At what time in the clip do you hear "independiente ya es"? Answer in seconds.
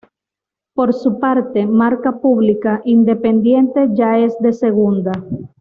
2.85-4.35